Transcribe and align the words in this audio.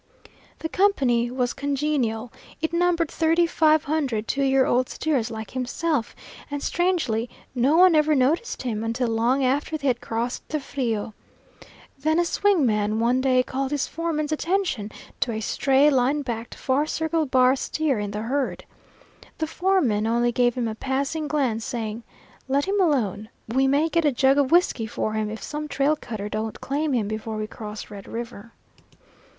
The 0.57 0.67
company 0.67 1.29
was 1.29 1.53
congenial; 1.53 2.33
it 2.59 2.73
numbered 2.73 3.11
thirty 3.11 3.45
five 3.45 3.83
hundred 3.83 4.27
two 4.27 4.41
year 4.41 4.65
old 4.65 4.89
steers 4.89 5.29
like 5.29 5.51
himself, 5.51 6.15
and 6.49 6.63
strangely 6.63 7.29
no 7.53 7.77
one 7.77 7.93
ever 7.93 8.15
noticed 8.15 8.63
him 8.63 8.83
until 8.83 9.09
long 9.09 9.45
after 9.45 9.77
they 9.77 9.85
had 9.85 10.01
crossed 10.01 10.49
the 10.49 10.59
Frio. 10.59 11.13
Then 11.99 12.17
a 12.17 12.25
swing 12.25 12.65
man 12.65 12.99
one 12.99 13.21
day 13.21 13.43
called 13.43 13.69
his 13.69 13.85
foreman's 13.85 14.31
attention 14.31 14.91
to 15.19 15.31
a 15.33 15.39
stray, 15.39 15.91
line 15.91 16.23
backed, 16.23 16.57
bar 16.65 16.87
circle 16.87 17.27
bar 17.27 17.55
steer 17.55 17.99
in 17.99 18.09
the 18.09 18.23
herd. 18.23 18.65
The 19.37 19.45
foreman 19.45 20.07
only 20.07 20.31
gave 20.31 20.55
him 20.55 20.67
a 20.67 20.73
passing 20.73 21.27
glance, 21.27 21.63
saying, 21.63 22.01
"Let 22.47 22.65
him 22.65 22.81
alone; 22.81 23.29
we 23.47 23.67
may 23.67 23.87
get 23.87 24.05
a 24.05 24.11
jug 24.11 24.39
of 24.39 24.51
whiskey 24.51 24.87
for 24.87 25.13
him 25.13 25.29
if 25.29 25.43
some 25.43 25.67
trail 25.67 25.95
cutter 25.95 26.27
don't 26.27 26.59
claim 26.59 26.93
him 26.93 27.07
before 27.07 27.37
we 27.37 27.45
cross 27.45 27.91
Red 27.91 28.07
River." 28.07 28.53